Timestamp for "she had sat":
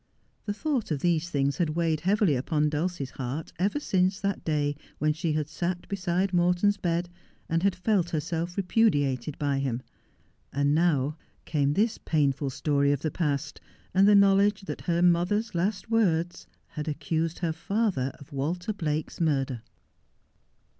5.13-5.87